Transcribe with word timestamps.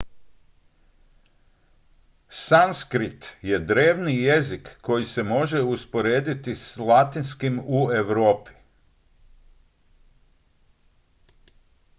sanskrit 2.29 3.37
je 3.41 3.59
drevni 3.59 4.21
jezik 4.23 4.77
koji 4.81 5.05
se 5.05 5.23
može 5.23 5.61
usporediti 5.61 6.55
s 6.55 6.77
latinskim 6.77 7.59
u 7.65 7.89
europi 7.93 8.51